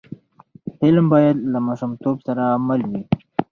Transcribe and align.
فلم 0.77 1.05
باید 1.13 1.37
له 1.51 1.59
ماشومتوب 1.67 2.15
سره 2.27 2.43
مل 2.67 2.81
وي 2.91 3.01